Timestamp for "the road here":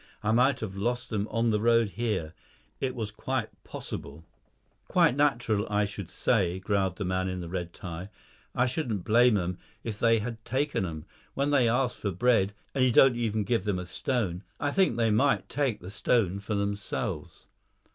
1.51-2.33